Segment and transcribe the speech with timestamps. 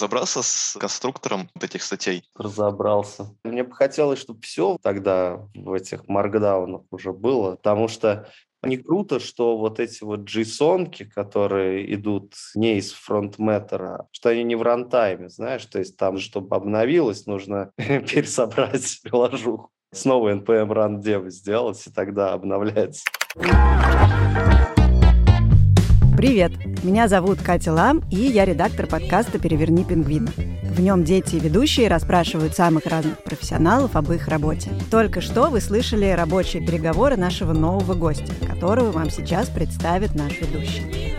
[0.00, 2.24] разобрался с конструктором вот этих статей?
[2.34, 3.34] Разобрался.
[3.44, 8.30] Мне бы хотелось, чтобы все тогда в этих маркдаунах уже было, потому что
[8.62, 14.56] не круто, что вот эти вот json которые идут не из фронтметтера, что они не
[14.56, 19.70] в рантайме, знаешь, то есть там, чтобы обновилось, нужно пересобрать приложуху.
[19.92, 23.04] Снова npm run dev сделать, и тогда обновляется.
[26.20, 26.52] Привет!
[26.84, 30.30] Меня зовут Катя Лам, и я редактор подкаста «Переверни пингвина».
[30.64, 34.70] В нем дети и ведущие расспрашивают самых разных профессионалов об их работе.
[34.90, 41.14] Только что вы слышали рабочие переговоры нашего нового гостя, которого вам сейчас представит наш ведущий.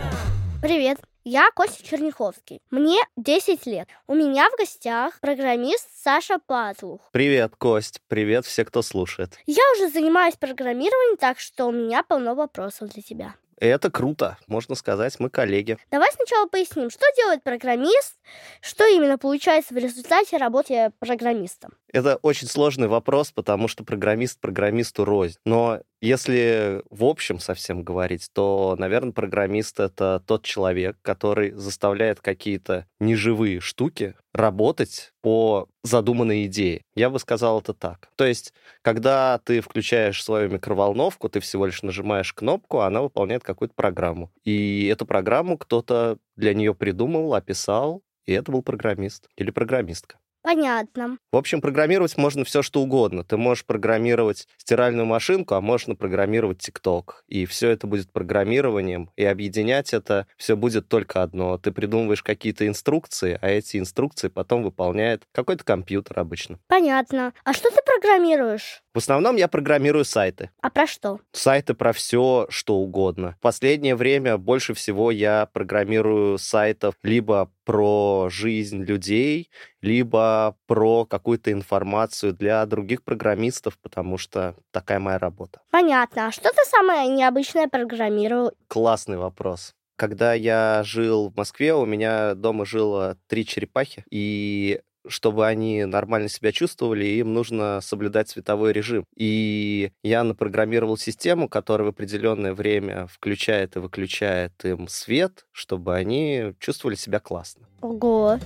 [0.62, 1.00] Привет!
[1.24, 2.60] Я Костя Черняховский.
[2.70, 3.88] Мне 10 лет.
[4.06, 7.00] У меня в гостях программист Саша Пазлух.
[7.10, 8.00] Привет, Кость.
[8.06, 9.36] Привет все, кто слушает.
[9.46, 13.34] Я уже занимаюсь программированием, так что у меня полно вопросов для тебя.
[13.62, 15.78] Это круто, можно сказать, мы коллеги.
[15.92, 18.16] Давай сначала поясним, что делает программист,
[18.60, 21.70] что именно получается в результате работы программистом.
[21.92, 25.36] Это очень сложный вопрос, потому что программист программисту рознь.
[25.44, 32.86] Но если в общем совсем говорить, то, наверное, программист— это тот человек, который заставляет какие-то
[32.98, 36.82] неживые штуки работать по задуманной идее.
[36.94, 38.08] Я бы сказал это так.
[38.16, 43.74] То есть, когда ты включаешь свою микроволновку, ты всего лишь нажимаешь кнопку, она выполняет какую-то
[43.74, 44.32] программу.
[44.44, 50.16] И эту программу кто-то для нее придумал, описал, и это был программист или программистка.
[50.42, 51.18] Понятно.
[51.30, 53.24] В общем, программировать можно все, что угодно.
[53.24, 57.24] Ты можешь программировать стиральную машинку, а можно программировать ТикТок.
[57.28, 61.58] И все это будет программированием, и объединять это все будет только одно.
[61.58, 66.58] Ты придумываешь какие-то инструкции, а эти инструкции потом выполняет какой-то компьютер обычно.
[66.66, 67.32] Понятно.
[67.44, 68.82] А что ты программируешь?
[68.94, 70.50] В основном я программирую сайты.
[70.60, 71.18] А про что?
[71.32, 73.36] Сайты про все, что угодно.
[73.38, 79.50] В последнее время больше всего я программирую сайтов либо про жизнь людей,
[79.80, 85.60] либо про какую-то информацию для других программистов, потому что такая моя работа.
[85.70, 86.26] Понятно.
[86.26, 88.52] А что ты самое необычное программировал?
[88.68, 89.74] Классный вопрос.
[89.96, 96.28] Когда я жил в Москве, у меня дома жило три черепахи, и чтобы они нормально
[96.28, 99.04] себя чувствовали, им нужно соблюдать световой режим.
[99.16, 106.54] И я напрограммировал систему, которая в определенное время включает и выключает им свет, чтобы они
[106.58, 107.66] чувствовали себя классно.
[107.80, 108.38] Ого!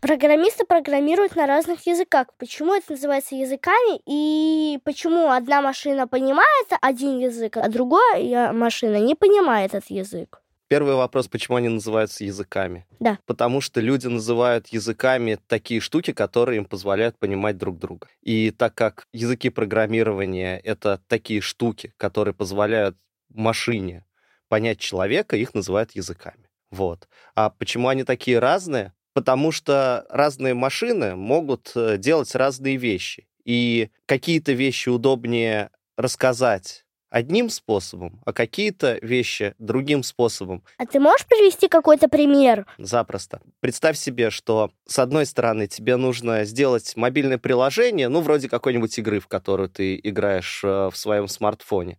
[0.00, 2.28] Программисты программируют на разных языках.
[2.38, 9.14] Почему это называется языками и почему одна машина понимает один язык, а другая машина не
[9.14, 10.40] понимает этот язык?
[10.70, 12.86] Первый вопрос, почему они называются языками?
[13.00, 13.18] Да.
[13.26, 18.06] Потому что люди называют языками такие штуки, которые им позволяют понимать друг друга.
[18.22, 22.96] И так как языки программирования— это такие штуки, которые позволяют
[23.30, 24.04] машине
[24.48, 26.48] понять человека, их называют языками.
[26.70, 27.08] Вот.
[27.34, 28.92] А почему они такие разные?
[29.12, 33.26] Потому что разные машины могут э, делать разные вещи.
[33.44, 40.62] И какие-то вещи удобнее рассказать одним способом, а какие-то вещи другим способом.
[40.78, 42.66] А ты можешь привести какой-то пример?
[42.78, 43.40] Запросто.
[43.60, 49.20] Представь себе, что с одной стороны тебе нужно сделать мобильное приложение, ну, вроде какой-нибудь игры,
[49.20, 51.98] в которую ты играешь э, в своем смартфоне.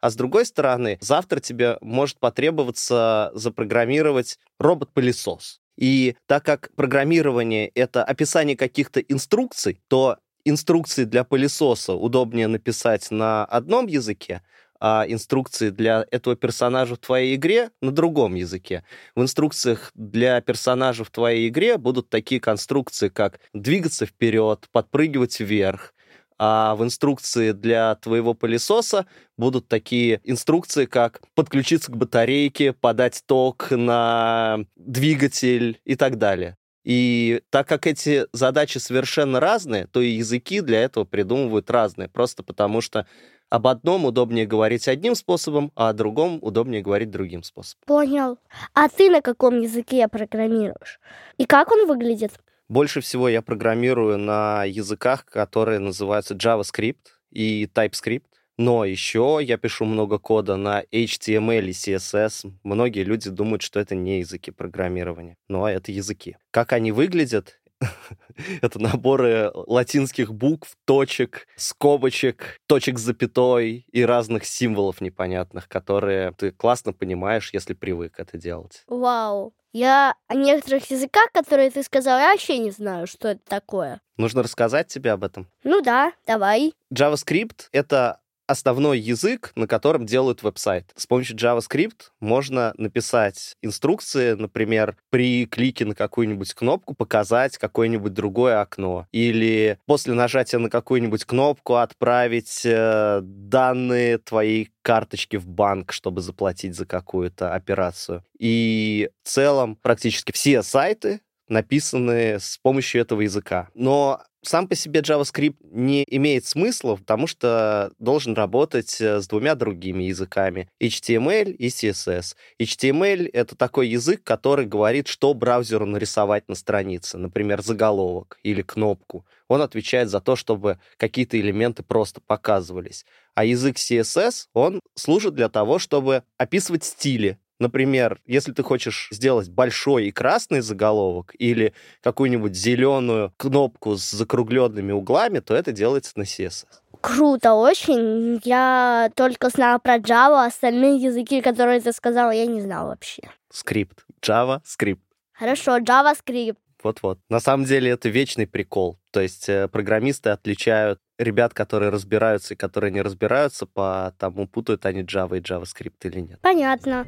[0.00, 5.60] А с другой стороны, завтра тебе может потребоваться запрограммировать робот-пылесос.
[5.76, 13.44] И так как программирование— это описание каких-то инструкций, то инструкции для пылесоса удобнее написать на
[13.44, 14.42] одном языке,
[14.80, 18.84] а инструкции для этого персонажа в твоей игре на другом языке.
[19.14, 25.92] В инструкциях для персонажа в твоей игре будут такие конструкции, как двигаться вперед, подпрыгивать вверх,
[26.38, 29.06] а в инструкции для твоего пылесоса
[29.36, 36.56] будут такие инструкции, как подключиться к батарейке, подать ток на двигатель и так далее.
[36.84, 42.42] И так как эти задачи совершенно разные, то и языки для этого придумывают разные, просто
[42.42, 43.06] потому что
[43.50, 47.82] об одном удобнее говорить одним способом, а о другом удобнее говорить другим способом.
[47.84, 48.38] Понял.
[48.74, 51.00] А ты на каком языке программируешь?
[51.36, 52.32] И как он выглядит?
[52.68, 58.29] Больше всего я программирую на языках, которые называются JavaScript и TypeScript.
[58.60, 62.52] Но еще я пишу много кода на HTML и CSS.
[62.62, 66.36] Многие люди думают, что это не языки программирования, но это языки.
[66.50, 67.58] Как они выглядят,
[68.60, 76.50] это наборы латинских букв, точек, скобочек, точек с запятой и разных символов непонятных, которые ты
[76.50, 78.84] классно понимаешь, если привык это делать.
[78.88, 79.54] Вау.
[79.72, 84.02] Я о некоторых языках, которые ты сказал, я вообще не знаю, что это такое.
[84.18, 85.48] Нужно рассказать тебе об этом?
[85.64, 86.74] Ну да, давай.
[86.92, 88.20] JavaScript— это
[88.50, 90.90] основной язык, на котором делают веб-сайт.
[90.96, 98.60] С помощью JavaScript можно написать инструкции, например, при клике на какую-нибудь кнопку показать какое-нибудь другое
[98.60, 99.06] окно.
[99.12, 106.74] Или после нажатия на какую-нибудь кнопку отправить э, данные твоей карточки в банк, чтобы заплатить
[106.74, 108.24] за какую-то операцию.
[108.38, 111.20] И в целом практически все сайты
[111.50, 113.68] написаны с помощью этого языка.
[113.74, 119.54] Но сам по себе JavaScript не имеет смысла, потому что должен работать э, с двумя
[119.54, 122.36] другими языками— HTML и CSS.
[122.58, 129.26] HTML— это такой язык, который говорит, что браузеру нарисовать на странице, например, заголовок или кнопку.
[129.48, 133.04] Он отвечает за то, чтобы какие-то элементы просто показывались.
[133.34, 139.50] А язык CSS, он служит для того, чтобы описывать стили, Например, если ты хочешь сделать
[139.50, 146.22] большой и красный заголовок или какую-нибудь зеленую кнопку с закругленными углами, то это делается на
[146.22, 146.64] CSS.
[147.00, 148.40] Круто очень.
[148.44, 153.22] Я только знала про Java, остальные языки, которые ты сказала, я не знала вообще.
[153.52, 154.04] Script.
[154.22, 155.02] Java, script.
[155.32, 156.56] Хорошо, JavaScript.
[156.82, 157.18] Вот-вот.
[157.28, 158.98] На самом деле это вечный прикол.
[159.10, 164.86] То есть э, программисты отличают ребят, которые разбираются и которые не разбираются, по тому, путают
[164.86, 166.40] они Java и JavaScript или нет.
[166.40, 167.06] Понятно.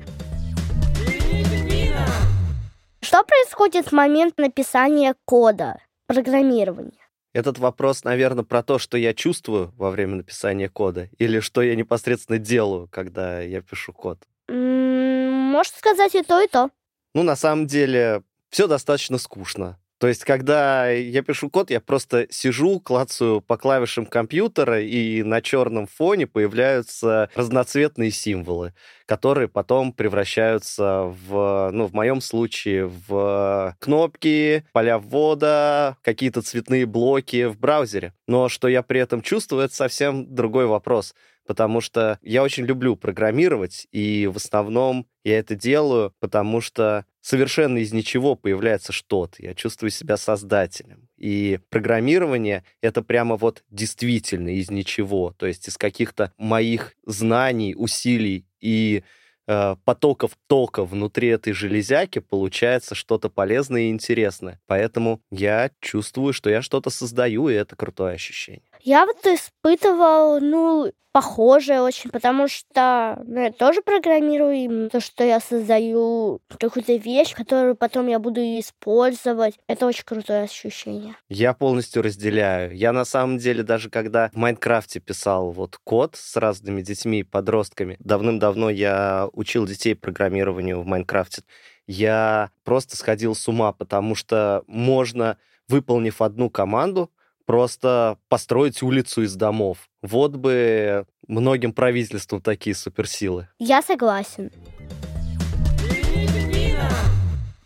[3.05, 6.93] Что происходит в момент написания кода, программирования?
[7.35, 11.75] Этот вопрос, наверное, про то, что я чувствую во время написания кода, или что я
[11.75, 14.19] непосредственно делаю, когда я пишу код.
[14.49, 16.71] Можно сказать и то, и то.
[17.15, 19.79] Ну, на самом деле, все достаточно скучно.
[20.03, 25.41] То есть, когда я пишу код, я просто сижу, клацаю по клавишам компьютера, и на
[25.41, 28.75] черном фоне появляются разноцветные символы,
[29.07, 37.45] которые потом превращаются в, ну, в моем случае, в кнопки, поля ввода, какие-то цветные блоки
[37.45, 38.13] в браузере.
[38.27, 41.15] Но что я при этом чувствую, это совсем другой вопрос
[41.45, 47.79] потому что я очень люблю программировать, и в основном я это делаю, потому что совершенно
[47.79, 49.37] из ничего появляется что-то.
[49.39, 51.09] Я чувствую себя создателем.
[51.17, 58.45] И программирование— это прямо вот действительно из ничего, то есть из каких-то моих знаний, усилий
[58.61, 59.05] и
[59.47, 64.61] э, потоков тока внутри этой железяки получается что-то полезное и интересное.
[64.67, 68.63] Поэтому я чувствую, что я что-то создаю, и это крутое ощущение.
[68.85, 75.23] Я вот испытывал, ну, похожее очень, потому что ну, я тоже программирую, и то, что
[75.23, 81.15] я создаю какую-то вещь, которую потом я буду использовать, это очень крутое ощущение.
[81.29, 82.75] Я полностью разделяю.
[82.75, 87.97] Я на самом деле даже когда в Майнкрафте писал вот код с разными детьми подростками,
[88.01, 91.43] давным-давно я учил детей программированию в Майнкрафте,
[91.87, 95.37] я просто сходил с ума, потому что можно,
[95.69, 97.11] выполнив одну команду,
[97.53, 99.91] просто построить улицу из домов.
[100.01, 103.47] Вот бы многим правительствам такие суперсилы.
[103.59, 104.51] Я согласен.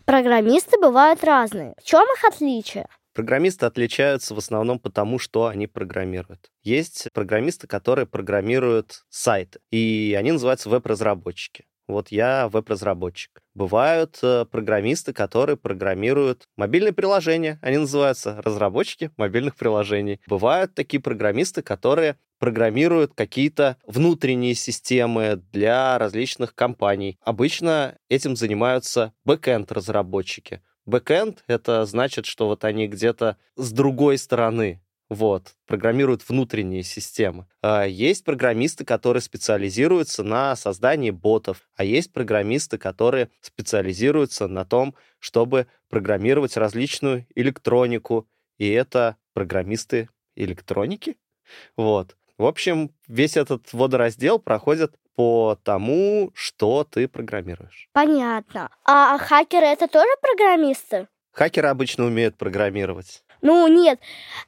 [0.03, 1.73] Программисты бывают разные.
[1.81, 2.87] В чем их отличие?
[3.13, 6.51] Программисты отличаются в основном потому, что они программируют.
[6.63, 11.63] Есть программисты, которые программируют сайты, и они называются веб-разработчики.
[11.87, 13.41] Вот я веб-разработчик.
[13.53, 17.59] Бывают э, программисты, которые программируют мобильные приложения.
[17.61, 20.19] Они называются разработчики мобильных приложений.
[20.27, 27.17] Бывают такие программисты, которые программируют какие-то внутренние системы для различных компаний.
[27.21, 30.61] Обычно этим занимаются бэкэнд-разработчики.
[30.85, 37.47] Бэкэнд— это значит, что вот они где-то с другой стороны вот, программируют внутренние системы.
[37.61, 44.95] А есть программисты, которые специализируются на создании ботов, а есть программисты, которые специализируются на том,
[45.19, 51.17] чтобы программировать различную электронику, и это программисты электроники.
[51.75, 52.17] Вот.
[52.37, 57.89] В общем, весь этот водораздел проходит по тому, что ты программируешь.
[57.93, 58.69] Понятно.
[58.85, 61.07] А хакеры это тоже программисты?
[61.31, 63.23] Хакеры обычно умеют программировать.
[63.47, 64.01] Ну, нет,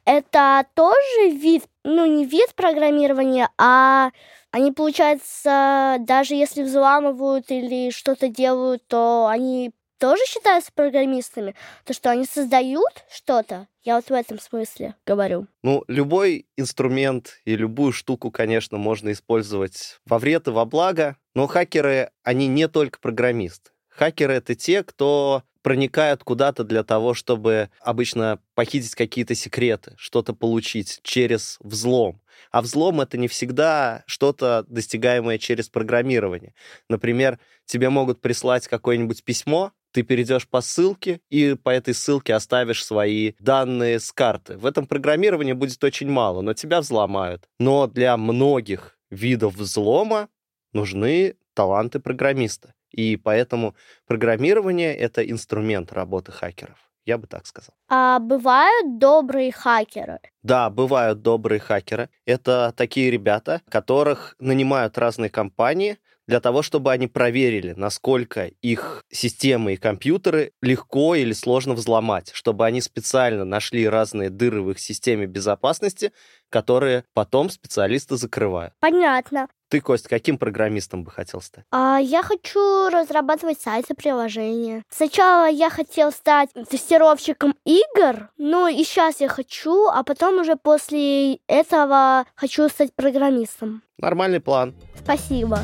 [0.04, 4.10] это тоже вид, ну, не вид программирования, а
[4.50, 11.54] они, получается, даже если взламывают или что-то делают, то они тоже считаются программистами?
[11.86, 13.68] То, что они создают что-то?
[13.84, 15.46] Я вот в этом смысле говорю.
[15.62, 21.46] Ну, любой инструмент и любую штуку, конечно, можно использовать во вред и во благо, но
[21.46, 23.70] хакеры, они не только программисты.
[23.88, 31.00] Хакеры— это те, кто проникают куда-то для того, чтобы обычно похитить какие-то секреты, что-то получить
[31.02, 32.20] через взлом.
[32.50, 36.54] А взлом— это не всегда что-то, достигаемое через программирование.
[36.88, 42.84] Например, тебе могут прислать какое-нибудь письмо, ты перейдешь по ссылке и по этой ссылке оставишь
[42.84, 44.56] свои данные с карты.
[44.56, 47.48] В этом программировании будет очень мало, но тебя взломают.
[47.58, 50.28] Но для многих видов взлома
[50.72, 52.74] нужны таланты программиста.
[52.90, 53.74] И поэтому
[54.06, 56.78] программирование— это инструмент работы хакеров.
[57.06, 57.74] Я бы так сказал.
[57.88, 60.20] А бывают добрые хакеры?
[60.42, 62.08] Да, бывают добрые хакеры.
[62.26, 69.72] Это такие ребята, которых нанимают разные компании для того, чтобы они проверили, насколько их системы
[69.72, 75.26] и компьютеры легко или сложно взломать, чтобы они специально нашли разные дыры в их системе
[75.26, 76.12] безопасности,
[76.48, 78.74] которые потом специалисты закрывают.
[78.78, 79.48] Понятно.
[79.70, 81.64] Ты, Кость, каким программистом бы хотел стать?
[81.70, 84.82] А я хочу разрабатывать сайты, приложения.
[84.90, 91.36] Сначала я хотел стать тестировщиком игр, ну и сейчас я хочу, а потом уже после
[91.46, 93.82] этого хочу стать программистом.
[93.98, 94.74] Нормальный план.
[95.04, 95.60] Спасибо.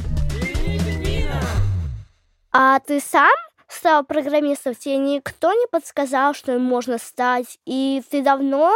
[2.53, 3.35] А ты сам
[3.67, 4.77] стал программистом?
[4.77, 7.59] Тебе никто не подсказал, что им можно стать?
[7.67, 8.73] И ты давно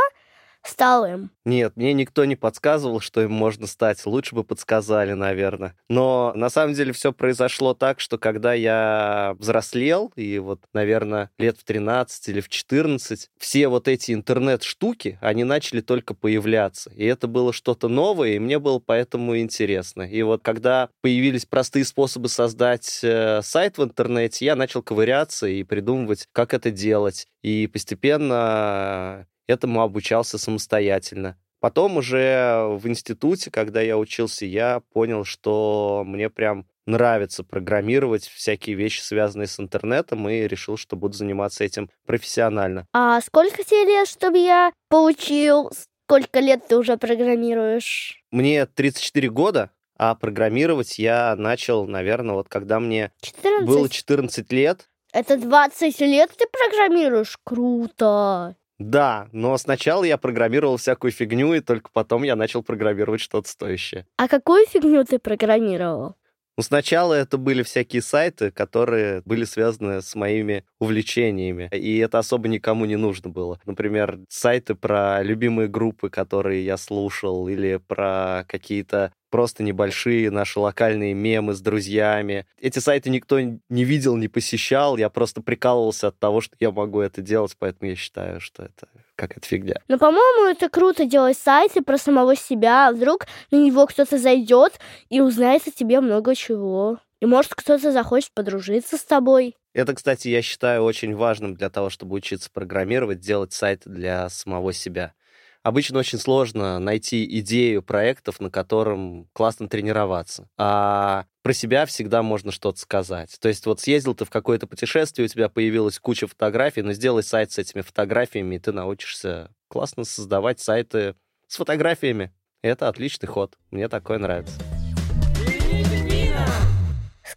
[0.62, 1.30] стал им?
[1.44, 4.04] Нет, мне никто не подсказывал, что им можно стать.
[4.06, 5.74] Лучше бы подсказали, наверное.
[5.88, 11.58] Но на самом деле все произошло так, что когда я взрослел, и вот, наверное, лет
[11.58, 16.90] в 13 или в 14, все вот эти интернет-штуки, они начали только появляться.
[16.90, 20.02] И это было что-то новое, и мне было поэтому интересно.
[20.02, 25.62] И вот когда появились простые способы создать э, сайт в интернете, я начал ковыряться и
[25.62, 27.26] придумывать, как это делать.
[27.42, 31.36] И постепенно этому обучался самостоятельно.
[31.60, 38.76] Потом уже в институте, когда я учился, я понял, что мне прям нравится программировать всякие
[38.76, 42.86] вещи, связанные с интернетом, и решил, что буду заниматься этим профессионально.
[42.94, 45.70] А сколько тебе лет, чтобы я получил?
[46.06, 48.24] Сколько лет ты уже программируешь?
[48.30, 53.66] Мне 34 года, а программировать я начал, наверное, вот когда мне 14?
[53.66, 54.88] было 14 лет.
[55.12, 57.38] Это 20 лет ты программируешь?
[57.44, 58.56] Круто!
[58.80, 64.06] Да, но сначала я программировал всякую фигню, и только потом я начал программировать что-то стоящее.
[64.16, 66.16] А какую фигню ты программировал?
[66.56, 72.48] Ну, сначала это были всякие сайты, которые были связаны с моими увлечениями, и это особо
[72.48, 73.60] никому не нужно было.
[73.66, 81.14] Например, сайты про любимые группы, которые я слушал, или про какие-то просто небольшие наши локальные
[81.14, 82.46] мемы с друзьями.
[82.58, 87.00] Эти сайты никто не видел, не посещал, я просто прикалывался от того, что я могу
[87.00, 89.76] это делать, поэтому я считаю, что это какая-то фигня.
[89.88, 92.90] Ну, по-моему, это круто делать сайты про самого себя.
[92.92, 96.98] Вдруг на него кто-то зайдет и узнает о тебе много чего.
[97.20, 99.56] И может кто-то захочет подружиться с тобой.
[99.74, 104.72] Это, кстати, я считаю очень важным для того, чтобы учиться программировать, делать сайты для самого
[104.72, 105.12] себя
[105.62, 110.48] обычно очень сложно найти идею проектов, на котором классно тренироваться.
[110.56, 113.36] А про себя всегда можно что-то сказать.
[113.40, 117.22] То есть вот съездил ты в какое-то путешествие, у тебя появилась куча фотографий, но сделай
[117.22, 121.14] сайт с этими фотографиями, и ты научишься классно создавать сайты
[121.46, 122.32] с фотографиями.
[122.62, 123.56] Это отличный ход.
[123.70, 124.60] Мне такое нравится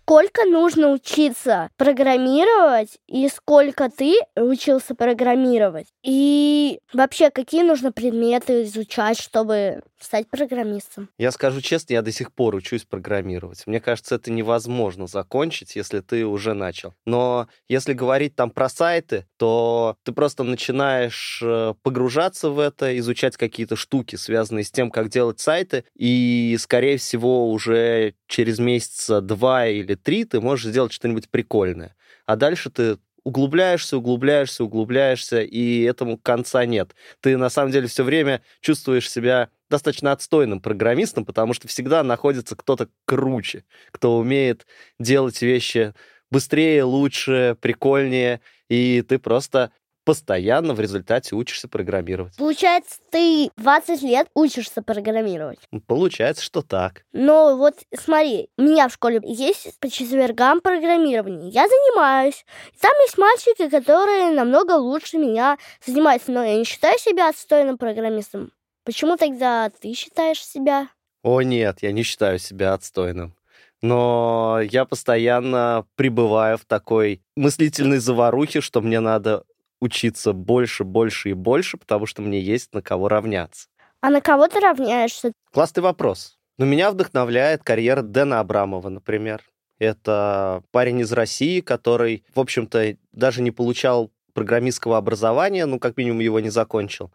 [0.04, 5.88] сколько нужно учиться программировать и сколько ты учился программировать.
[6.04, 11.10] И вообще, какие нужно предметы изучать, чтобы стать программистом?
[11.18, 13.66] Я скажу честно, я до сих пор учусь программировать.
[13.66, 16.94] Мне кажется, это невозможно закончить, если ты уже начал.
[17.06, 23.38] Но если говорить там про сайты, то ты просто начинаешь э, погружаться в это, изучать
[23.38, 29.68] какие-то штуки, связанные с тем, как делать сайты, и, скорее всего, уже через месяца два
[29.68, 31.96] или три ты можешь сделать что-нибудь прикольное.
[32.26, 36.96] А дальше ты углубляешься, углубляешься, углубляешься, и этому конца нет.
[37.22, 42.56] Ты на самом деле все время чувствуешь себя достаточно отстойным программистом, потому что всегда находится
[42.56, 44.68] кто-то круче, кто умеет
[45.00, 45.94] делать вещи
[46.30, 49.72] быстрее, лучше, прикольнее, и ты просто
[50.06, 52.36] постоянно в результате учишься программировать.
[52.38, 55.60] Получается, ты 20 лет учишься программировать?
[55.88, 57.04] Получается, что так.
[57.14, 61.50] Но вот смотри, у меня в школе есть по четвергам программирование.
[61.50, 62.46] Я занимаюсь.
[62.80, 68.52] Там есть мальчики, которые намного лучше меня занимаются, но я не считаю себя отстойным программистом.
[68.86, 70.90] Почему тогда ты считаешь себя?
[71.24, 73.36] О нет, я не считаю себя отстойным
[73.84, 79.44] но я постоянно пребываю в такой мыслительной заварухе, что мне надо
[79.82, 83.68] учиться больше, больше и больше, потому что мне есть на кого равняться.
[84.00, 85.34] А на кого ты равняешься?
[85.52, 86.38] Классный вопрос.
[86.58, 89.42] Но меня вдохновляет карьера Дэна Абрамова, например.
[89.80, 96.22] Это парень из России, который, в общем-то, даже не получал программистского образования, ну, как минимум,
[96.22, 97.12] его не закончил,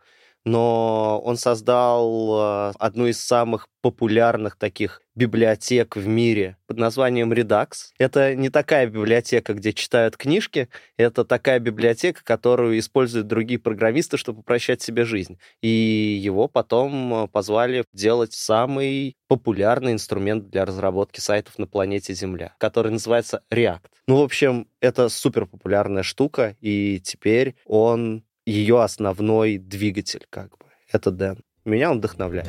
[0.48, 7.90] но он создал э, одну из самых популярных таких библиотек в мире под названием Redux.
[7.98, 14.40] Это не такая библиотека, где читают книжки, это такая библиотека, которую используют другие программисты, чтобы
[14.40, 15.38] упрощать себе жизнь.
[15.60, 22.54] И его потом э, позвали делать самый популярный инструмент для разработки сайтов на планете Земля,
[22.58, 23.88] который называется React.
[24.06, 30.64] Ну, в общем, это супер популярная штука, и теперь он ее основной двигатель, как бы.
[30.90, 31.38] Это Дэн.
[31.64, 32.48] Меня он вдохновляет.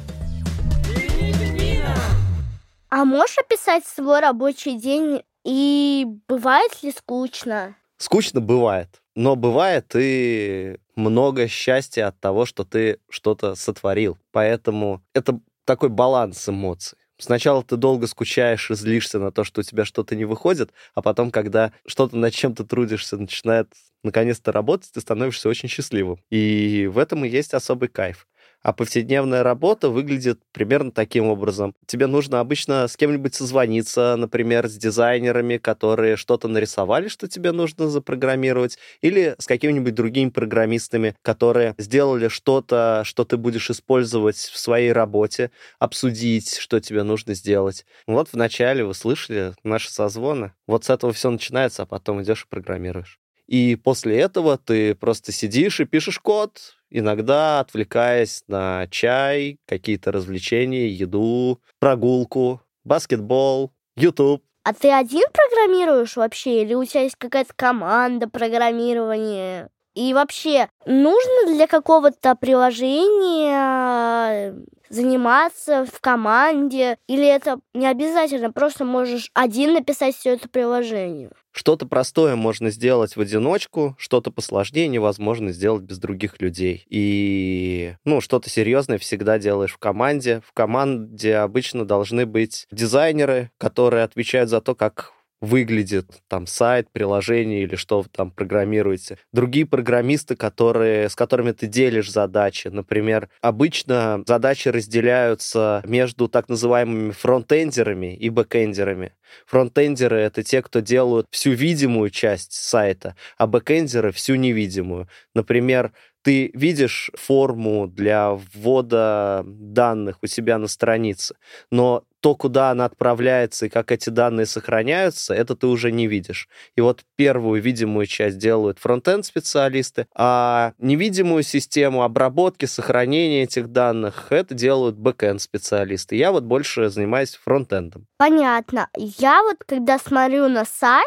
[2.90, 7.76] А можешь описать свой рабочий день и бывает ли скучно?
[7.98, 14.18] Скучно бывает, но бывает и много счастья от того, что ты что-то сотворил.
[14.32, 16.98] Поэтому это такой баланс эмоций.
[17.20, 21.02] Сначала ты долго скучаешь и злишься на то, что у тебя что-то не выходит, а
[21.02, 23.74] потом, когда что-то над чем ты трудишься, начинает
[24.04, 26.20] наконец-то работать, ты становишься очень счастливым.
[26.30, 28.26] И в этом и есть особый кайф.
[28.62, 31.74] А повседневная работа выглядит примерно таким образом.
[31.86, 37.88] Тебе нужно обычно с кем-нибудь созвониться, например, с дизайнерами, которые что-то нарисовали, что тебе нужно
[37.88, 44.92] запрограммировать, или с какими-нибудь другими программистами, которые сделали что-то, что ты будешь использовать в своей
[44.92, 47.86] работе, обсудить, что тебе нужно сделать.
[48.08, 50.54] Вот вначале вы слышали наши созвоны.
[50.68, 53.20] Вот с этого все начинается, а потом идешь и программируешь.
[53.48, 60.88] И после этого ты просто сидишь и пишешь код, иногда отвлекаясь на чай, какие-то развлечения,
[60.88, 64.44] еду, прогулку, баскетбол, YouTube.
[64.64, 66.62] А ты один программируешь вообще?
[66.62, 69.70] Или у тебя есть какая-то команда программирования?
[69.96, 74.56] И вообще, нужно для какого-то приложения
[74.90, 76.98] заниматься в команде?
[77.08, 78.52] Или это не обязательно?
[78.52, 81.32] Просто можешь один написать все это приложение?
[81.60, 86.86] Что-то простое можно сделать в одиночку, что-то посложнее невозможно сделать без других людей.
[86.90, 90.42] И, ну, что-то серьезное всегда делаешь в команде.
[90.48, 97.64] В команде обычно должны быть дизайнеры, которые отвечают за то, как выглядит там сайт, приложение
[97.64, 99.18] или что вы там программируете.
[99.32, 102.68] Другие программисты, которые, с которыми ты делишь задачи.
[102.68, 109.14] Например, обычно задачи разделяются между так называемыми фронтендерами и бэкендерами.
[109.46, 115.08] Фронтендеры— это те, кто делают всю видимую часть сайта, а бэкендеры— всю невидимую.
[115.34, 121.36] Например, ты видишь форму для ввода данных у себя на странице,
[121.72, 126.48] но то, куда она отправляется и как эти данные сохраняются, это ты уже не видишь.
[126.76, 134.28] И вот первую видимую часть делают frontend специалисты, а невидимую систему обработки, сохранения этих данных,
[134.32, 136.16] это делают backend специалисты.
[136.16, 138.08] Я вот больше занимаюсь фронтендом.
[138.18, 138.90] Понятно.
[138.96, 141.06] Я вот, когда смотрю на сайт,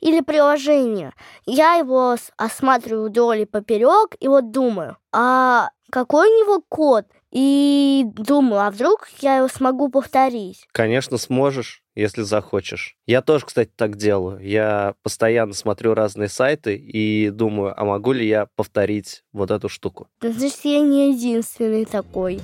[0.00, 1.12] или приложение.
[1.44, 7.06] Я его осматриваю вдоль и поперек и вот думаю, а какой у него код?
[7.32, 10.66] И думаю, а вдруг я его смогу повторить?
[10.72, 12.96] Конечно, сможешь, если захочешь.
[13.06, 14.38] Я тоже, кстати, так делаю.
[14.46, 20.08] Я постоянно смотрю разные сайты и думаю, а могу ли я повторить вот эту штуку?
[20.20, 22.40] Значит, я не единственный такой.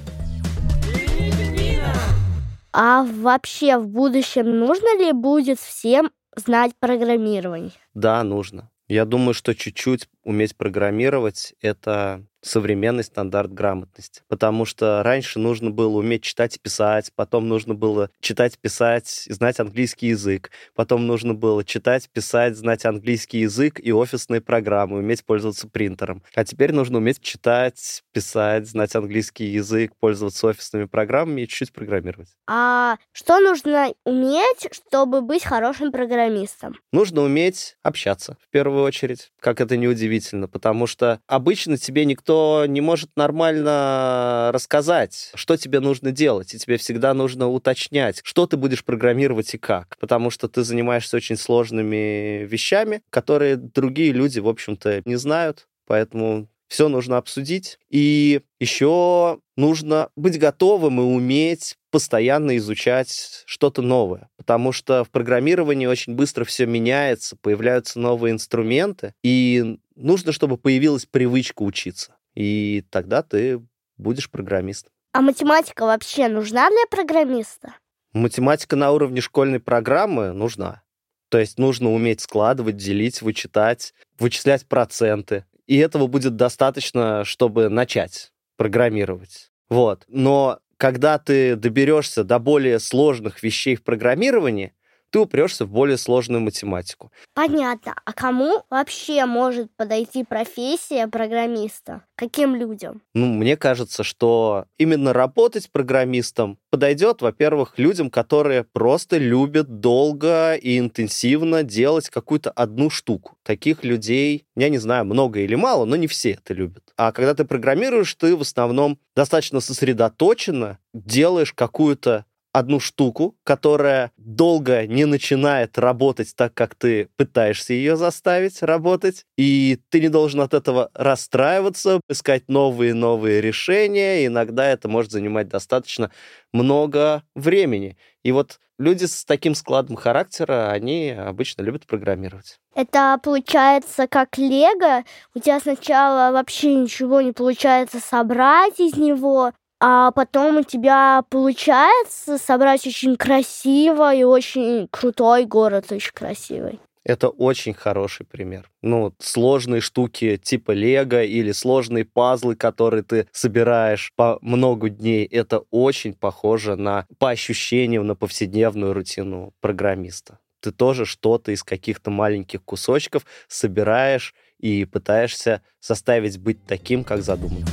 [2.72, 7.72] А вообще в будущем нужно ли будет всем знать программирование?
[7.92, 8.70] Да, нужно.
[8.88, 14.22] Я думаю, что чуть-чуть уметь программировать— это современный стандарт грамотности.
[14.28, 19.60] Потому что раньше нужно было уметь читать и писать, потом нужно было читать, писать знать
[19.60, 25.68] английский язык, потом нужно было читать, писать, знать английский язык и офисные программы, уметь пользоваться
[25.68, 26.22] принтером.
[26.34, 32.28] А теперь нужно уметь читать, писать, знать английский язык, пользоваться офисными программами и чуть-чуть программировать.
[32.46, 36.76] А что нужно уметь, чтобы быть хорошим программистом?
[36.92, 42.37] Нужно уметь общаться, в первую очередь, как это не удивительно, потому что обычно тебе никто
[42.68, 48.56] не может нормально рассказать, что тебе нужно делать, и тебе всегда нужно уточнять, что ты
[48.56, 54.48] будешь программировать и как, потому что ты занимаешься очень сложными вещами, которые другие люди, в
[54.48, 57.78] общем-то, не знают, поэтому все нужно обсудить.
[57.90, 65.86] И еще нужно быть готовым и уметь постоянно изучать что-то новое, потому что в программировании
[65.86, 73.24] очень быстро все меняется, появляются новые инструменты, и нужно, чтобы появилась привычка учиться и тогда
[73.24, 73.60] ты
[73.96, 74.92] будешь программистом.
[75.12, 77.74] А математика вообще нужна для программиста?
[78.12, 80.82] Математика на уровне школьной программы нужна.
[81.30, 85.46] То есть нужно уметь складывать, делить, вычитать, вычислять проценты.
[85.66, 89.50] И этого будет достаточно, чтобы начать программировать.
[89.68, 90.04] Вот.
[90.06, 94.74] Но когда ты доберешься до более сложных вещей в программировании,
[95.10, 97.10] ты упрешься в более сложную математику.
[97.34, 97.94] Понятно.
[98.04, 102.02] А кому вообще может подойти профессия программиста?
[102.16, 103.02] Каким людям?
[103.14, 110.78] Ну, мне кажется, что именно работать программистом подойдет, во-первых, людям, которые просто любят долго и
[110.78, 113.36] интенсивно делать какую-то одну штуку.
[113.44, 116.92] Таких людей, я не знаю, много или мало, но не все это любят.
[116.96, 124.86] А когда ты программируешь, ты в основном достаточно сосредоточенно делаешь какую-то одну штуку, которая долго
[124.86, 130.54] не начинает работать так, как ты пытаешься ее заставить работать, и ты не должен от
[130.54, 136.10] этого расстраиваться, искать новые-новые решения, иногда это может занимать достаточно
[136.52, 137.96] много времени.
[138.22, 142.58] И вот люди с таким складом характера, они обычно любят программировать.
[142.74, 145.04] Это получается как лего.
[145.34, 152.38] У тебя сначала вообще ничего не получается собрать из него, а потом у тебя получается
[152.38, 156.80] собрать очень красиво и очень крутой город, очень красивый.
[157.04, 158.70] Это очень хороший пример.
[158.82, 165.60] Ну, сложные штуки типа лего или сложные пазлы, которые ты собираешь по много дней, это
[165.70, 170.38] очень похоже на, по ощущениям, на повседневную рутину программиста.
[170.60, 177.66] Ты тоже что-то из каких-то маленьких кусочков собираешь и пытаешься заставить быть таким, как задумано.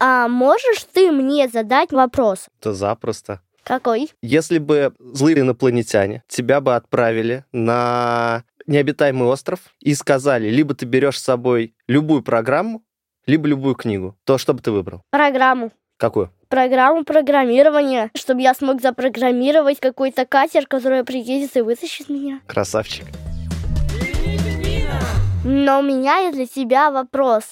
[0.00, 2.46] А можешь ты мне задать вопрос?
[2.58, 3.42] Это запросто.
[3.64, 4.10] Какой?
[4.22, 11.20] Если бы злые инопланетяне тебя бы отправили на необитаемый остров и сказали, либо ты берешь
[11.20, 12.82] с собой любую программу,
[13.26, 15.02] либо любую книгу, то что бы ты выбрал?
[15.10, 15.70] Программу.
[15.98, 16.32] Какую?
[16.48, 22.40] Программу программирования, чтобы я смог запрограммировать какой-то катер, который приедет и вытащит меня.
[22.46, 23.04] Красавчик.
[25.44, 27.44] Но у меня есть для тебя вопрос.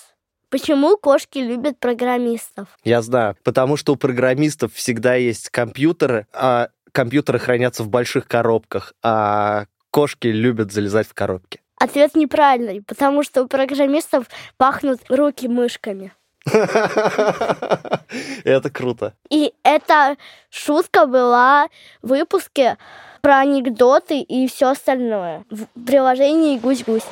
[0.51, 2.69] Почему кошки любят программистов?
[2.83, 8.95] Я знаю, потому что у программистов всегда есть компьютеры, а компьютеры хранятся в больших коробках,
[9.03, 11.61] а кошки любят залезать в коробки.
[11.81, 16.13] Ответ неправильный, потому что у программистов пахнут руки мышками.
[18.45, 19.15] Это круто.
[19.29, 20.17] И эта
[20.51, 21.69] шутка была
[22.01, 22.79] в выпуске
[23.21, 27.05] про анекдоты и все остальное в приложении «Гусь-гусь».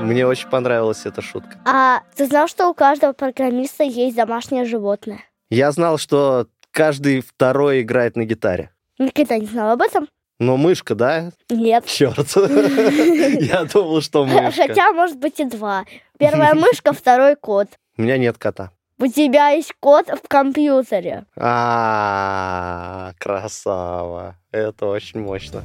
[0.00, 1.58] Мне очень понравилась эта шутка.
[1.64, 5.20] А ты знал, что у каждого программиста есть домашнее животное?
[5.50, 8.70] Я знал, что каждый второй играет на гитаре.
[8.98, 10.08] Никогда не знал об этом?
[10.38, 11.30] Но мышка, да?
[11.50, 11.84] Нет.
[11.86, 12.28] Черт.
[12.36, 14.68] Я думал, что мышка.
[14.68, 15.84] Хотя, может быть, и два.
[16.18, 17.68] Первая мышка, второй кот.
[17.96, 18.70] У меня нет кота.
[19.00, 21.24] У тебя есть кот в компьютере.
[21.36, 24.36] А, красава.
[24.50, 25.62] Это очень мощно.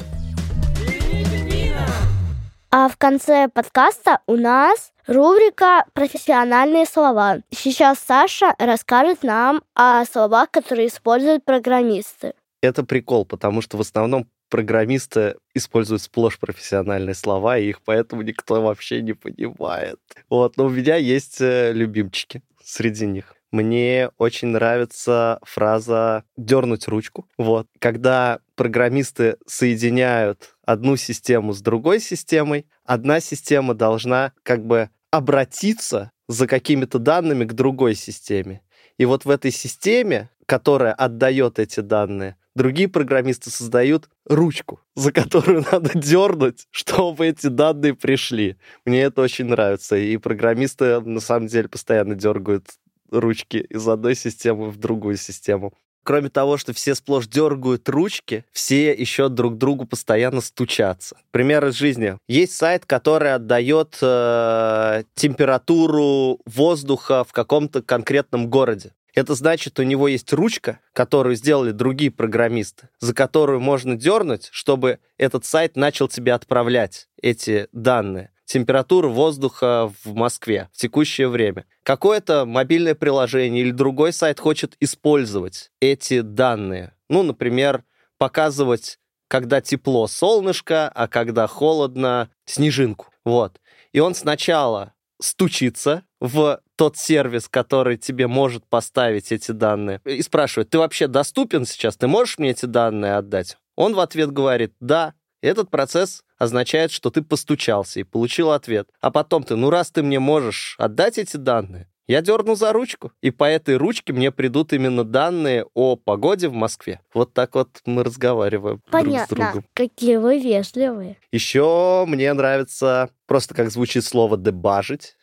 [2.84, 7.38] А в конце подкаста у нас рубрика «Профессиональные слова».
[7.50, 12.34] Сейчас Саша расскажет нам о словах, которые используют программисты.
[12.62, 18.62] Это прикол, потому что в основном программисты используют сплошь профессиональные слова, и их поэтому никто
[18.62, 20.02] вообще не понимает.
[20.30, 23.34] Вот, но у меня есть э, любимчики среди них.
[23.54, 27.30] Мне очень нравится фраза «дернуть ручку».
[27.38, 27.68] Вот.
[27.80, 36.48] Когда программисты соединяют одну систему с другой системой, одна система должна как бы обратиться за
[36.48, 38.62] какими-то данными к другой системе.
[38.98, 45.66] И вот в этой системе, которая отдает эти данные, другие программисты создают ручку, за которую
[45.72, 48.58] надо дернуть, чтобы эти данные пришли.
[48.86, 49.96] Мне это очень нравится.
[49.96, 52.68] И программисты на самом деле постоянно дергают
[53.12, 55.74] ручки из одной системы в другую систему.
[56.04, 61.18] Кроме того, что все сплошь дергают ручки, все еще друг другу постоянно стучатся.
[61.32, 62.18] Пример из жизни.
[62.28, 68.92] Есть сайт, который отдает э, температуру воздуха в каком-то конкретном городе.
[69.14, 75.00] Это значит, у него есть ручка, которую сделали другие программисты, за которую можно дернуть, чтобы
[75.18, 81.66] этот сайт начал тебе отправлять эти данные температуру воздуха в Москве в текущее время.
[81.84, 86.94] Какое-то мобильное приложение или другой сайт хочет использовать эти данные.
[87.10, 87.84] Ну, например,
[88.18, 93.08] показывать, когда тепло солнышко, а когда холодно снежинку.
[93.26, 93.60] Вот.
[93.92, 100.70] И он сначала стучится в тот сервис, который тебе может поставить эти данные, и спрашивает,
[100.70, 103.58] ты вообще доступен сейчас, ты можешь мне эти данные отдать?
[103.76, 105.14] Он в ответ говорит, да,
[105.48, 108.90] этот процесс означает, что ты постучался и получил ответ.
[109.02, 113.14] А потом ты, ну раз ты мне можешь отдать эти данные, я дерну за ручку,
[113.22, 117.00] и по этой ручке мне придут именно данные о погоде в Москве.
[117.14, 119.36] Вот так вот мы разговариваем Понятно.
[119.36, 119.66] друг с другом.
[119.74, 121.18] Какие вы вежливые.
[121.32, 125.16] Еще мне нравится просто как звучит слово «дебажить».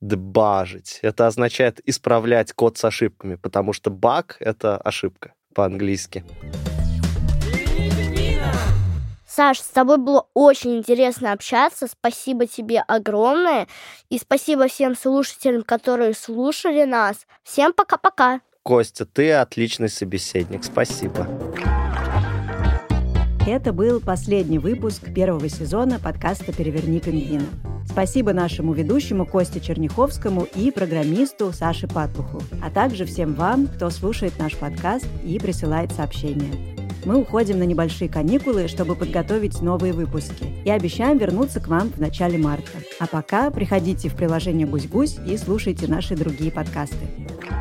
[0.00, 1.00] Дебажить.
[1.02, 6.24] Это означает исправлять код с ошибками, потому что баг— это ошибка по-английски.
[9.38, 11.86] Саш, с тобой было очень интересно общаться.
[11.86, 13.68] Спасибо тебе огромное.
[14.10, 17.18] И спасибо всем слушателям, которые слушали нас.
[17.44, 18.40] Всем пока-пока.
[18.64, 20.64] Костя, ты отличный собеседник.
[20.64, 21.28] Спасибо.
[23.46, 27.46] Это был последний выпуск первого сезона подкаста «Переверни пингвина».
[27.88, 34.36] Спасибо нашему ведущему Косте Черняховскому и программисту Саше Патуху, а также всем вам, кто слушает
[34.40, 36.77] наш подкаст и присылает сообщения.
[37.08, 40.44] Мы уходим на небольшие каникулы, чтобы подготовить новые выпуски.
[40.66, 42.68] И обещаем вернуться к вам в начале марта.
[43.00, 47.06] А пока приходите в приложение «Гусь-Гусь» и слушайте наши другие подкасты.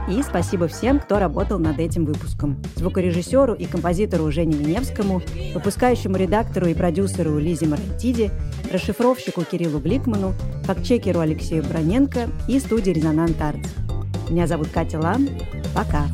[0.09, 2.61] И спасибо всем, кто работал над этим выпуском.
[2.75, 5.21] Звукорежиссеру и композитору Жене Веневскому,
[5.53, 8.31] выпускающему редактору и продюсеру Лизе Марантиди,
[8.69, 10.33] расшифровщику Кириллу Гликману,
[10.65, 13.69] фактчекеру Алексею Броненко и студии «Резонант Артс».
[14.29, 15.25] Меня зовут Катя Лам.
[15.73, 16.07] Пока.